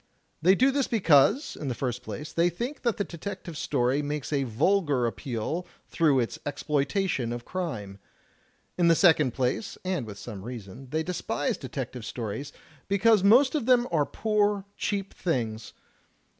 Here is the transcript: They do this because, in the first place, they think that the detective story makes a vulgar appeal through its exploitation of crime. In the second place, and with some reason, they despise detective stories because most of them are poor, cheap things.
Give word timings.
They 0.41 0.55
do 0.55 0.71
this 0.71 0.87
because, 0.87 1.55
in 1.55 1.67
the 1.67 1.75
first 1.75 2.01
place, 2.01 2.33
they 2.33 2.49
think 2.49 2.81
that 2.81 2.97
the 2.97 3.03
detective 3.03 3.55
story 3.55 4.01
makes 4.01 4.33
a 4.33 4.45
vulgar 4.45 5.05
appeal 5.05 5.67
through 5.89 6.21
its 6.21 6.39
exploitation 6.43 7.31
of 7.31 7.45
crime. 7.45 7.99
In 8.79 8.87
the 8.87 8.95
second 8.95 9.35
place, 9.35 9.77
and 9.85 10.07
with 10.07 10.17
some 10.17 10.41
reason, 10.41 10.89
they 10.89 11.03
despise 11.03 11.55
detective 11.55 12.03
stories 12.03 12.51
because 12.87 13.23
most 13.23 13.53
of 13.53 13.67
them 13.67 13.87
are 13.91 14.07
poor, 14.07 14.65
cheap 14.75 15.13
things. 15.13 15.71